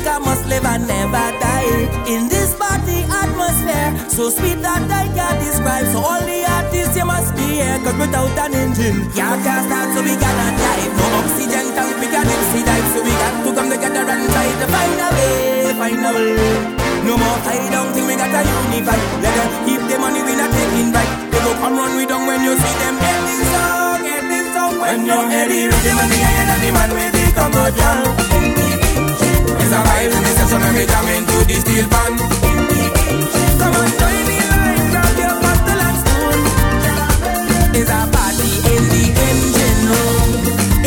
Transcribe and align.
look, 0.00 0.08
I 0.08 0.18
must 0.18 0.46
live 0.48 0.64
and 0.64 0.86
never 0.86 1.26
die. 1.40 1.88
In 2.08 2.28
this 2.28 2.54
party 2.56 3.04
atmosphere, 3.04 3.90
so 4.08 4.30
sweet 4.30 4.60
that 4.64 4.84
I 4.88 5.06
can't 5.12 5.38
describe. 5.40 5.86
So 5.92 6.00
all 6.00 6.20
the 6.20 6.40
artists, 6.48 6.96
you 6.96 7.04
must 7.04 7.34
be 7.36 7.60
here, 7.60 7.78
cause 7.84 7.96
without 8.00 8.32
an 8.38 8.54
engine, 8.54 9.04
y'all 9.12 9.36
can't 9.44 9.64
start, 9.68 9.88
so 9.94 10.00
we 10.02 10.14
gotta 10.16 10.48
dive. 10.56 10.92
No 10.96 11.04
oxygen 11.20 11.66
tank, 11.76 11.94
we 12.00 12.06
got 12.08 12.26
MC 12.26 12.64
dive, 12.64 12.86
so 12.92 12.98
we 13.04 13.12
got 13.12 13.32
to 13.44 13.50
come 13.52 13.68
together 13.70 14.04
and 14.04 14.24
try 14.32 14.48
to 14.48 14.66
find 14.72 15.00
a 15.00 15.08
way, 15.16 15.72
find 15.76 16.00
a 16.00 16.10
way. 16.16 16.32
No 17.04 17.16
more 17.16 17.38
hide 17.44 17.68
down, 17.72 17.92
think 17.92 18.06
we 18.08 18.14
got 18.16 18.32
a 18.32 18.40
unify. 18.44 18.98
Let 19.24 19.32
them 19.36 19.48
keep 19.64 19.82
the 19.88 19.96
money, 20.00 20.20
we 20.24 20.32
not 20.36 20.50
taking 20.52 20.92
right. 20.92 21.10
They 21.32 21.40
go 21.44 21.52
come 21.60 21.76
run, 21.76 21.96
we 21.96 22.04
down 22.06 22.26
when 22.26 22.40
you 22.44 22.54
see 22.56 22.76
them 22.80 22.96
ending 23.00 23.44
song, 23.52 24.00
ending 24.04 24.48
song. 24.52 24.72
When, 24.80 24.84
when 24.84 25.06
you're 25.08 25.28
heavy, 25.28 25.68
rhythm 25.68 25.98
and 25.98 26.10
the 26.12 26.18
iron 26.20 26.48
and 26.52 26.60
the 26.60 26.70
man 26.76 26.90
with 26.96 27.12
the 27.16 27.24
Congo 27.36 27.64
jam. 27.72 28.30
It's 29.70 29.72
alright 29.78 29.99
and 30.62 30.74
we 30.76 30.84
jam 30.86 31.06
into 31.16 31.36
the 31.48 31.56
steel 31.62 31.86
pan. 31.92 32.12
Come 33.60 33.74
join 34.00 34.22
the 34.28 34.36
line, 34.50 34.86
grab 34.92 35.16
your 35.22 35.34
bottle 35.42 35.82
and 35.86 35.96
spoon. 36.02 36.38
Party 38.14 38.50
in 38.74 38.82
the 38.92 39.04
engine 39.28 39.82
room. 39.90 40.28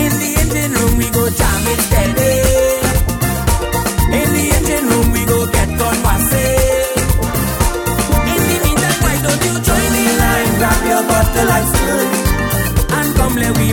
In 0.04 0.14
the 0.22 0.30
engine 0.42 0.74
room, 0.78 0.94
we 0.98 1.08
go 1.16 1.24
steady. 1.88 2.34
In 4.20 4.28
the 4.36 4.44
engine 4.58 4.86
room, 4.92 5.08
we 5.14 5.22
go. 5.26 5.40
In 8.34 8.42
the 8.50 8.58
meantime, 8.64 9.00
why 9.04 9.16
don't 9.26 9.44
you 9.48 9.56
join 9.68 9.90
the 9.98 10.06
line, 10.22 10.52
grab 10.60 10.82
your 10.92 11.04
bottle 11.10 11.52
and 11.58 11.66
spoon, 11.72 12.08
and 12.98 13.10
come 13.16 13.36
let 13.36 13.54
we 13.58 13.68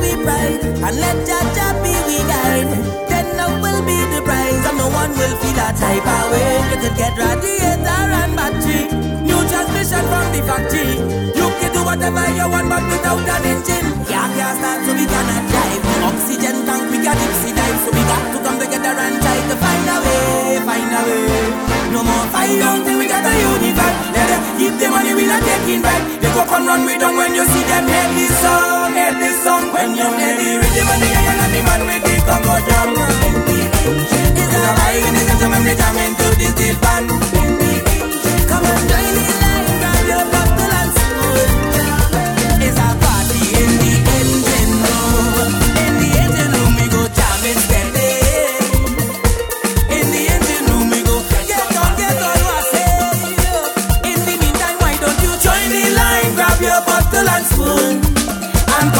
we 0.00 0.12
pride 0.24 0.64
and 0.64 0.96
let 0.96 1.16
Jaja 1.28 1.68
be 1.82 1.92
we 2.08 2.18
guide, 2.26 2.70
then 3.08 3.26
love 3.36 3.60
will 3.60 3.82
be 3.84 3.98
the 4.14 4.20
prize 4.24 4.64
and 4.66 4.76
no 4.78 4.88
one 4.88 5.10
will 5.12 5.36
feel 5.40 5.54
that 5.60 5.76
type 5.76 6.04
of 6.04 6.24
way. 6.32 6.60
You 6.70 6.76
could 6.82 6.96
get 6.96 7.12
radiator 7.16 8.02
and 8.20 8.32
battery, 8.36 8.88
new 9.22 9.40
transmission 9.48 10.04
from 10.10 10.26
the 10.32 10.40
factory. 10.48 10.96
You 11.36 11.46
can 11.60 11.70
do 11.72 11.84
whatever 11.84 12.24
you 12.32 12.46
want, 12.48 12.68
but 12.68 12.84
without 12.88 13.20
an 13.28 13.44
engine, 13.52 13.79
When 29.80 29.96
you 29.96 30.49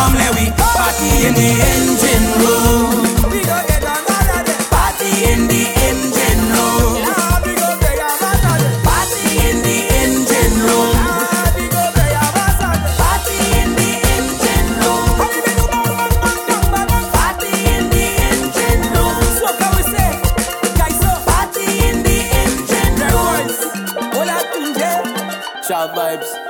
come 0.00 0.14
let 0.16 0.32
we 0.34 0.46
party 0.56 1.08
in 1.28 1.34
the 1.36 1.48
engine 1.72 2.26
room. 2.40 3.04
We 3.32 3.40
go 3.44 3.56
get 3.68 3.84
another 3.84 4.40
day. 4.48 4.56
Party 4.72 5.10
in 5.32 5.40
the 5.52 5.62
engine 5.88 6.42
room. 6.56 7.04
we 7.44 7.52
go 7.60 7.68
play 7.80 7.98
a 8.00 8.10
Party 8.88 9.24
in 9.48 9.56
the 9.66 9.76
engine 10.00 10.56
room. 10.64 10.96
we 11.56 11.64
go 11.74 11.82
play 11.96 12.12
a 12.16 12.26
Party 13.00 13.36
in 13.60 13.68
the 13.76 13.90
engine 14.16 14.68
room. 14.80 15.20
Party 17.16 17.50
in 17.74 17.84
the 17.92 18.06
engine 18.32 18.82
room. 18.96 19.20
So 19.40 19.48
can 19.60 19.70
we 19.76 19.82
say, 19.92 20.10
guys, 20.80 20.96
so 21.04 21.10
party 21.28 21.66
in 21.88 21.96
the 22.08 22.18
engine 22.44 22.96
room. 23.12 23.46
Hola, 24.16 24.38
tunje. 24.52 24.92
Sharp 25.66 25.92
vibes. 25.96 26.49